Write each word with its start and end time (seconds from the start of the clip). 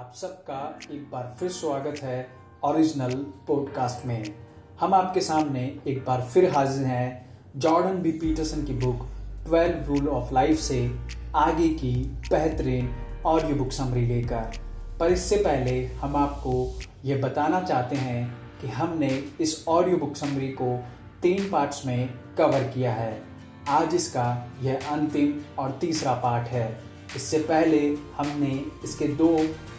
आप 0.00 0.12
सबका 0.16 0.78
एक 0.94 1.10
बार 1.10 1.36
फिर 1.40 1.48
स्वागत 1.48 2.02
है 2.02 2.26
ओरिजिनल 2.64 3.14
पॉडकास्ट 3.48 4.06
में। 4.06 4.34
हम 4.80 4.94
आपके 4.94 5.20
सामने 5.20 5.78
एक 5.86 6.04
बार 6.06 6.22
फिर 6.22 6.56
हाजिर 6.56 6.86
हैं 6.86 7.40
जॉर्डन 7.56 8.02
बी 8.02 8.12
पीटरसन 8.12 8.64
की 8.64 8.72
बुक 8.72 9.06
12 9.50 9.86
रूल 9.86 10.08
ऑफ़ 10.08 10.34
लाइफ 10.34 10.60
से 10.60 10.98
आगे 11.36 11.68
की 11.68 11.94
बेहतरीन 12.30 12.90
ऑडियो 13.26 13.56
बुक 13.56 13.72
समरी 13.72 14.06
लेकर। 14.06 14.52
पर 15.00 15.12
इससे 15.12 15.36
पहले 15.36 15.86
हम 15.86 16.16
आपको 16.16 16.78
ये 17.04 17.16
बताना 17.16 17.60
चाहते 17.60 17.96
हैं 17.96 18.36
कि 18.60 18.68
हमने 18.68 19.24
इस 19.40 19.64
ऑडियो 19.68 19.96
बुक 19.96 20.16
समरी 20.16 20.48
को 20.48 20.84
तीन 21.22 21.50
पार्ट्स 21.50 21.86
में 21.86 22.10
कवर 22.38 22.62
किया 22.62 22.92
है। 22.92 23.22
आज 23.68 23.94
इसका 23.94 24.46
यह 24.62 24.80
अंतिम 24.90 25.40
और 25.58 25.70
तीसरा 25.70 26.14
पार्ट 26.14 26.48
है। 26.48 26.89
इससे 27.16 27.38
पहले 27.40 27.78
हमने 28.16 28.52
इसके 28.84 29.06
दो 29.16 29.28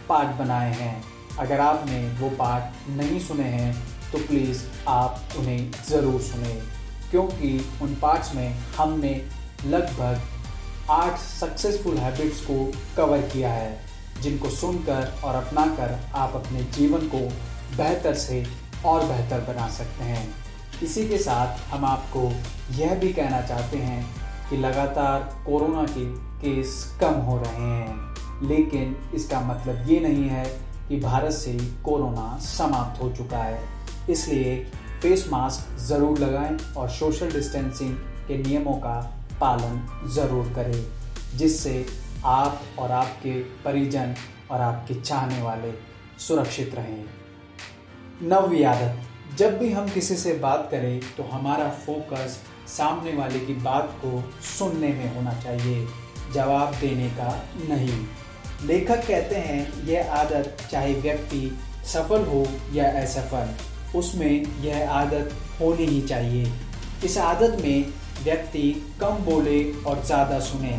पार्ट 0.10 0.36
बनाए 0.38 0.74
हैं। 0.74 1.04
अगर 1.40 1.60
आपने 1.60 2.00
वो 2.20 2.30
पार्ट 2.38 2.90
नहीं 2.92 3.20
सुने 3.20 3.44
हैं 3.46 3.74
तो 4.12 4.18
प्लीज़ 4.20 4.64
आप 4.90 5.36
उन्हें 5.40 5.72
ज़रूर 5.90 6.22
सुने। 6.22 6.54
क्योंकि 7.12 7.58
उन 7.82 7.96
पार्ट्स 8.02 8.34
में 8.36 8.50
हमने 8.78 9.14
लगभग 9.66 10.22
आठ 10.90 11.18
सक्सेसफुल 11.20 11.98
हैबिट्स 11.98 12.40
को 12.42 12.56
कवर 12.98 13.22
किया 13.30 13.52
है, 13.54 13.80
जिनको 14.22 14.50
सुनकर 14.50 15.14
और 15.24 15.36
अपनाकर 15.36 15.98
आप 16.16 16.36
अपने 16.36 16.64
जीवन 16.74 17.08
को 17.08 17.20
बेहतर 17.78 18.14
से 18.18 18.46
और 18.86 19.06
बेहतर 19.06 19.42
बना 19.48 19.68
सकते 19.70 20.04
हैं। 20.04 20.28
इसी 20.84 21.08
के 21.10 21.18
साथ 21.18 21.60
हम 21.70 21.86
आपको 21.86 22.22
यह 22.76 22.96
भी 22.96 23.12
कहना 23.14 23.42
चाहते 23.42 23.78
हैं 23.78 24.21
कि 24.52 24.58
लगातार 24.58 25.20
कोरोना 25.46 25.84
के 25.90 26.06
केस 26.42 26.72
कम 27.02 27.14
हो 27.22 27.38
रहे 27.38 27.62
हैं। 27.62 28.48
लेकिन 28.48 28.96
इसका 29.16 29.40
मतलब 29.42 29.90
ये 29.90 30.00
नहीं 30.00 30.28
है 30.30 30.46
कि 30.88 31.00
भारत 31.00 31.32
से 31.32 31.54
कोरोना 31.84 32.38
समाप्त 32.40 33.02
हो 33.04 33.10
चुका 33.12 33.38
है। 33.38 33.60
इसलिए 34.10 34.56
फेस 35.02 35.28
मास्क 35.32 35.78
ज़रूर 35.80 36.20
लगाएँ 36.20 36.58
और 36.78 36.90
सोशल 36.90 37.32
डिस्टेंसिंग 37.32 37.96
के 38.28 38.38
नियमों 38.38 38.74
का 38.74 39.00
पालन 39.42 40.10
ज़रूर 40.10 40.52
करें, 40.56 40.86
जिससे 41.36 41.86
आप 42.26 42.62
और 42.80 42.92
आपके 42.92 43.40
परिजन 43.64 44.16
और 44.52 44.62
आपके 44.62 44.94
चाहने 44.94 45.42
वाले 45.42 45.74
सुरक्षित 46.20 46.76
रहें। 46.76 47.06
नवी 48.24 48.64
जब 49.32 49.58
भी 49.60 49.72
हम 49.72 49.88
किसी 49.90 50.16
से 50.16 50.34
बात 50.40 50.68
करें 50.72 51.00
तो 51.18 51.24
हमारा 51.26 51.70
फोकस 51.86 52.40
सामने 52.68 53.14
वाले 53.14 53.40
की 53.40 53.54
बात 53.56 53.96
को 54.02 54.24
सुनने 54.48 54.88
में 54.90 55.16
होना 55.16 55.34
चाहिए, 55.42 55.86
जवाब 56.34 56.76
देने 56.76 57.10
का 57.12 57.30
नहीं। 57.70 58.06
लेखक 58.68 59.08
कहते 59.08 59.36
हैं, 59.38 59.86
यह 59.86 60.12
आदत 60.14 60.58
चाहे 60.72 60.94
व्यक्ति 60.96 61.58
सफल 61.86 62.26
हो 62.26 62.46
या 62.74 62.92
असफल, 63.02 63.56
उसमें 63.98 64.64
यह 64.64 64.92
आदत 64.92 65.34
होनी 65.62 65.86
ही 65.86 66.02
चाहिए। 66.04 66.52
इस 67.06 67.18
आदत 67.20 67.58
में 67.62 67.94
व्यक्ति 68.24 68.72
कम 69.02 69.24
बोले 69.26 69.64
और 69.74 70.04
ज़्यादा 70.06 70.40
सुने, 70.42 70.78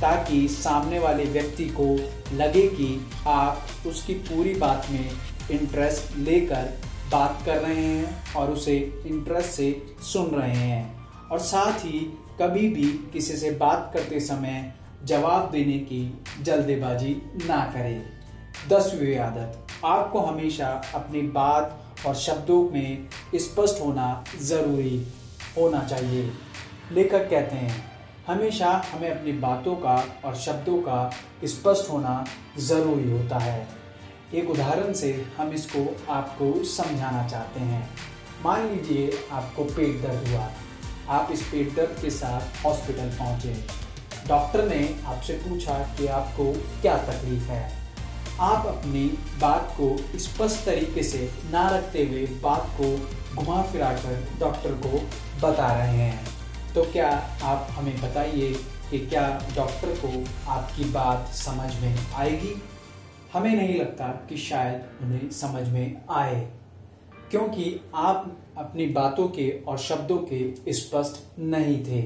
ताकि 0.00 0.46
सामने 0.48 0.98
वाले 0.98 1.24
व्यक्ति 1.26 1.64
को 1.80 1.94
लगे 2.36 2.66
कि 2.70 2.88
आप 3.26 3.86
उसकी 3.86 4.14
पूरी 4.26 4.54
बात 4.56 4.86
में 4.90 5.10
इंटरेस्ट 5.50 6.16
लेकर 6.18 6.72
बात 7.12 7.42
कर 7.46 7.56
रहे 7.56 7.84
हैं 7.84 8.34
और 8.34 8.50
उसे 8.50 9.02
इंटरेस्ट 9.06 9.50
से 9.50 9.86
सुन 10.02 10.26
रहे 10.26 10.56
हैं। 10.56 10.98
और 11.28 11.38
साथ 11.38 11.78
ही 11.78 11.98
कभी 12.40 12.68
भी 12.68 13.10
किसी 13.12 13.36
से 13.36 13.50
बात 13.50 13.90
करते 13.94 14.20
समय 14.20 14.74
जवाब 15.04 15.50
देने 15.50 15.78
की 15.78 16.24
जल्दबाजी 16.42 17.22
ना 17.46 17.72
करें। 17.74 18.02
दसवीं 18.68 19.16
आदत, 19.16 19.66
आपको 19.84 20.20
हमेशा 20.20 20.82
अपनी 20.94 21.22
बात 21.22 21.84
और 22.06 22.14
शब्दों 22.14 22.70
में 22.70 23.08
स्पष्ट 23.34 23.80
होना 23.80 24.24
ज़रूरी 24.42 25.06
होना 25.56 25.84
चाहिए। 25.84 26.32
लेखक 26.92 27.30
कहते 27.30 27.56
हैं, 27.56 27.84
हमेशा 28.26 28.84
हमें 28.92 29.10
अपनी 29.10 29.32
बातों 29.32 29.76
का 29.76 30.04
और 30.24 30.34
शब्दों 30.34 30.78
का 30.82 31.10
स्पष्ट 31.44 31.90
होना 31.90 32.24
ज़रूरी 32.58 33.10
होता 33.10 33.38
है। 33.38 33.77
एक 34.34 34.50
उदाहरण 34.50 34.92
से 34.92 35.26
हम 35.38 35.52
इसको 35.52 36.12
आपको 36.12 36.64
समझाना 36.64 37.28
चाहते 37.28 37.60
हैं। 37.60 37.90
मान 38.44 38.68
लीजिए 38.68 39.28
आपको 39.32 39.64
पेट 39.64 40.02
दर्द 40.02 40.28
हुआ। 40.28 40.50
आप 41.08 41.32
इस 41.32 41.42
पेट 41.42 41.74
दर्द 41.74 42.02
के 42.02 42.10
साथ 42.10 42.64
हॉस्पिटल 42.64 43.08
पहुँचे। 43.08 43.54
डॉक्टर 44.28 44.64
ने 44.68 45.02
आपसे 45.04 45.32
पूछा 45.32 45.78
कि 45.78 46.06
आपको 46.06 46.52
क्या 46.82 46.96
तकलीफ़ 46.98 47.42
है। 47.42 47.78
आप 48.40 48.66
अपनी 48.66 49.04
बात 49.40 49.74
को 49.80 50.18
स्पष्ट 50.18 50.64
तरीके 50.64 51.02
से 51.02 51.30
ना 51.50 51.68
रखते 51.68 52.04
हुए 52.06 52.26
बात 52.42 52.70
को 52.80 53.10
घुमा 53.34 53.62
फिरा 53.62 53.92
कर 53.92 54.28
डॉक्टर 54.40 54.70
को 54.70 54.98
बता 55.48 55.72
रहे 55.72 55.96
हैं। 55.96 56.26
तो 56.74 56.84
क्या 56.84 57.08
आप 57.42 57.68
हमें 57.70 58.00
बताइए 58.00 58.52
कि 58.90 58.98
क्या 58.98 59.28
डॉक्टर 59.56 59.98
को 60.04 60.24
आपकी 60.50 60.84
बात 60.84 61.28
समझ 61.28 61.74
में 61.80 61.98
आएगी? 62.14 62.62
हमें 63.32 63.50
नहीं 63.50 63.78
लगता 63.78 64.06
कि 64.28 64.36
शायद 64.38 65.02
उन्हें 65.02 65.30
समझ 65.32 65.66
में 65.68 66.00
आए, 66.10 66.40
क्योंकि 67.30 67.80
आप 67.94 68.36
अपनी 68.58 68.86
बातों 68.88 69.28
के 69.28 69.48
और 69.68 69.78
शब्दों 69.78 70.16
के 70.30 70.72
स्पष्ट 70.72 71.38
नहीं 71.38 71.78
थे। 71.84 72.02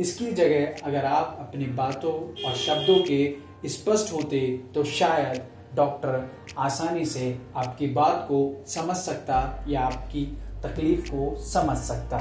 इसकी 0.00 0.30
जगह 0.32 0.86
अगर 0.86 1.04
आप 1.04 1.36
अपनी 1.40 1.64
बातों 1.74 2.12
और 2.44 2.54
शब्दों 2.56 2.98
के 3.04 3.68
स्पष्ट 3.68 4.12
होते 4.12 4.40
तो 4.74 4.84
शायद 4.84 5.42
डॉक्टर 5.76 6.30
आसानी 6.58 7.04
से 7.06 7.26
आपकी 7.56 7.86
बात 7.94 8.24
को 8.28 8.64
समझ 8.68 8.96
सकता 8.96 9.64
या 9.68 9.80
आपकी 9.82 10.24
तकलीफ़ 10.64 11.10
को 11.10 11.34
समझ 11.42 11.76
सकता। 11.78 12.18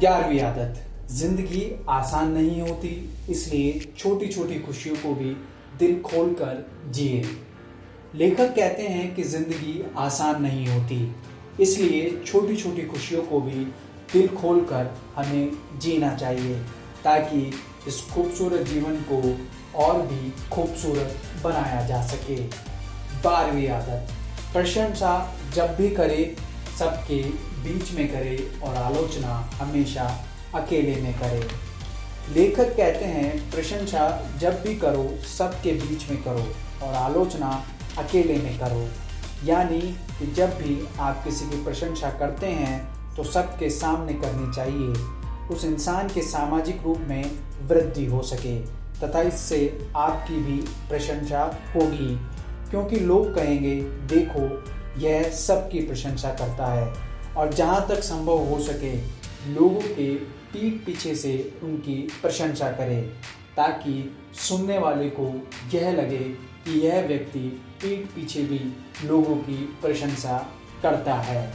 ग्यारहवीं 0.00 0.40
आदत, 0.40 0.82
ज़िंदगी 1.10 1.64
आसान 1.88 2.30
नहीं 2.32 2.60
होती, 2.60 2.88
इसलिए 3.30 3.92
छोटी 3.96 4.28
छोटी 4.28 4.58
खुशियों 4.60 4.96
को 4.96 5.14
भी 5.14 5.36
दिल 5.78 6.00
खोल 6.02 6.32
कर 6.32 6.64
जिए। 6.90 7.24
लेखक 8.14 8.54
कहते 8.56 8.82
हैं 8.82 9.14
कि 9.14 9.22
ज़िंदगी 9.24 9.82
आसान 9.98 10.42
नहीं 10.42 10.66
होती, 10.68 11.14
इसलिए 11.60 12.10
छोटी 12.26 12.56
छोटी 12.56 12.82
खुशियों 12.82 13.22
को 13.22 13.40
भी 13.40 13.64
दिल 14.12 14.28
खोल 14.36 14.60
कर 14.64 14.94
हमें 15.16 15.50
जीना 15.80 16.14
चाहिए, 16.16 16.54
ताकि 17.04 17.40
इस 17.88 18.00
खूबसूरत 18.12 18.66
जीवन 18.66 18.96
को 19.10 19.20
और 19.78 20.00
भी 20.02 20.30
खूबसूरत 20.52 21.16
बनाया 21.44 21.86
जा 21.86 22.02
सके। 22.06 22.36
बारहवीं 23.22 23.68
आदत। 23.70 24.12
प्रशंसा 24.52 25.12
जब 25.54 25.76
भी 25.76 25.90
करे, 25.90 26.34
सबके 26.78 27.22
बीच 27.64 27.92
में 27.92 28.06
करे 28.08 28.36
और 28.64 28.74
आलोचना 28.76 29.34
हमेशा 29.54 30.04
अकेले 30.54 31.00
में 31.02 31.12
करे। 31.14 31.42
लेखक 32.28 32.76
कहते 32.76 33.04
हैं, 33.04 33.50
प्रशंसा 33.50 34.30
जब 34.40 34.62
भी 34.62 34.74
करो, 34.76 35.08
सबके 35.28 35.72
बीच 35.72 36.08
में 36.10 36.22
करो 36.22 36.46
और 36.82 36.94
आलोचना 36.94 37.50
अकेले 37.98 38.36
में 38.36 38.58
करो। 38.58 38.86
यानी 39.46 39.80
कि 40.18 40.26
जब 40.26 40.50
भी 40.50 40.86
आप 41.00 41.24
किसी 41.24 41.44
की 41.44 41.64
प्रशंसा 41.64 42.10
करते 42.10 42.46
हैं 42.46 43.14
तो 43.16 43.24
सबके 43.24 43.70
सामने 43.70 44.12
करनी 44.12 44.52
चाहिए। 44.54 45.48
उस 45.48 45.64
इंसान 45.64 46.08
के 46.08 46.22
सामाजिक 46.22 46.82
रूप 46.84 46.98
में 46.98 47.30
वृद्धि 47.62 48.06
हो 48.06 48.22
सके, 48.22 48.58
तथा 49.00 49.22
इससे 49.22 49.88
आपकी 49.96 50.36
भी 50.36 50.56
प्रशंसा 50.88 51.42
होगी। 51.76 52.16
क्योंकि 52.70 53.00
लोग 53.00 53.34
कहेंगे, 53.34 53.74
देखो, 54.10 54.64
यह 55.00 55.28
सबकी 55.30 55.80
प्रशंसा 55.80 56.30
करता 56.30 56.66
है, 56.66 56.92
और 57.36 57.52
जहाँ 57.52 57.86
तक 57.88 58.00
संभव 58.02 58.38
हो 58.38 58.58
सके, 58.60 58.94
लोगों 59.54 59.80
के 59.80 60.14
पीठ 60.54 60.74
पीछे 60.86 61.14
से 61.14 61.32
उनकी 61.62 61.94
प्रशंसा 62.22 62.70
करें, 62.72 63.02
ताकि 63.56 64.16
सुनने 64.38 64.78
वाले 64.78 65.08
को 65.10 65.26
यह 65.74 65.90
लगे 65.92 66.18
कि 66.64 66.78
यह 66.80 67.06
व्यक्ति 67.06 67.40
पीठ 67.82 68.06
पीछे 68.14 68.42
भी 68.42 68.60
लोगों 69.06 69.36
की 69.38 69.56
प्रशंसा 69.82 70.38
करता 70.82 71.14
है। 71.22 71.52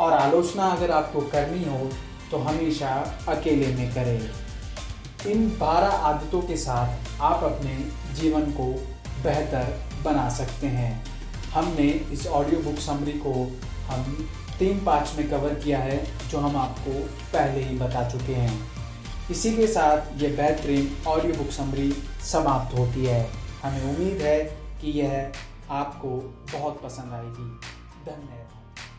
और 0.00 0.12
आलोचना 0.12 0.64
अगर 0.66 0.90
आपको 0.90 1.20
करनी 1.32 1.64
हो 1.64 1.88
तो 2.30 2.38
हमेशा 2.38 2.90
अकेले 3.28 3.74
में 3.74 3.94
करें। 3.94 5.30
इन 5.32 5.48
बारह 5.58 5.96
आदतों 6.08 6.40
के 6.42 6.56
साथ 6.56 7.20
आप 7.22 7.44
अपने 7.44 7.76
जीवन 8.14 8.50
को 8.52 8.72
बेहतर 9.22 9.76
बना 10.04 10.28
सकते 10.28 10.66
हैं। 10.68 11.04
हमने 11.52 11.88
इस 12.12 12.26
ऑडियो 12.28 12.60
बुक 12.62 12.78
समरी 12.78 13.12
को 13.18 13.32
हम 13.86 14.28
तीन 14.58 14.84
पार्ट्स 14.84 15.18
में 15.18 15.30
कवर 15.30 15.54
किया 15.54 15.78
है, 15.78 16.28
जो 16.28 16.38
हम 16.38 16.56
आपको 16.56 16.92
पहले 17.32 17.62
ही 17.62 17.78
बता 17.78 18.10
चुके 18.10 18.34
हैं। 18.34 18.70
इसी 19.30 19.56
के 19.56 19.66
साथ 19.66 20.22
ये 20.22 20.28
बेहतरीन 20.28 20.96
ऑडियो 21.06 21.34
बुक 21.34 21.50
समरी 21.50 21.92
समाप्त 22.24 22.78
होती 22.78 23.04
है। 23.04 23.30
हमें 23.62 23.96
उम्मीद 23.96 24.22
है 24.22 24.44
कि 24.80 24.90
यह 24.90 25.32
आपको 25.70 26.08
बहुत 26.58 26.80
पसंद 26.82 27.12
आएगी। 27.12 27.48
धन्यवाद। 28.06 28.55